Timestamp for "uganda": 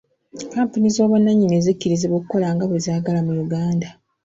3.45-3.87